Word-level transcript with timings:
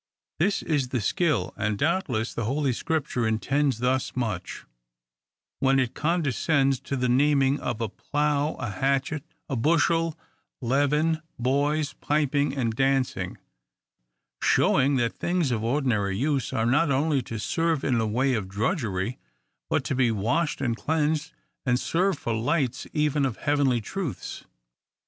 —This 0.39 0.63
is 0.63 0.87
the 0.87 0.99
skill, 0.99 1.53
and 1.55 1.77
doubtless 1.77 2.33
the 2.33 2.45
holy 2.45 2.73
scripture 2.73 3.27
intends 3.27 3.77
thus 3.77 4.15
much, 4.15 4.65
when 5.59 5.79
it 5.79 5.93
condescends 5.93 6.79
to 6.79 6.95
the 6.95 7.07
naming 7.07 7.59
of 7.59 7.79
a 7.81 7.87
plough, 7.87 8.55
a 8.55 8.67
hatchet, 8.71 9.23
a 9.47 9.55
bushel, 9.55 10.17
leaven, 10.59 11.21
boys 11.37 11.93
piping 11.93 12.57
and 12.57 12.75
dancing; 12.75 13.37
shewing 14.41 14.95
that 14.95 15.19
things 15.19 15.51
of 15.51 15.63
ordinary 15.63 16.17
use 16.17 16.51
are 16.51 16.65
not 16.65 16.89
only 16.89 17.21
to 17.21 17.37
serve 17.37 17.83
in 17.83 17.99
the 17.99 18.07
way 18.07 18.33
of 18.33 18.49
drudgery, 18.49 19.19
but 19.69 19.83
to 19.83 19.93
be 19.93 20.09
washed 20.09 20.61
and 20.61 20.77
cleansed, 20.77 21.31
and 21.63 21.79
serve 21.79 22.17
for 22.17 22.33
lights 22.33 22.87
even 22.91 23.23
of 23.23 23.37
heavenly 23.37 23.79
truths. 23.79 24.45